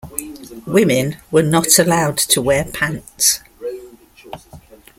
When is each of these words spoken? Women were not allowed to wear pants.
Women 0.65 1.17
were 1.29 1.43
not 1.43 1.77
allowed 1.77 2.17
to 2.17 2.41
wear 2.41 2.63
pants. 2.63 3.41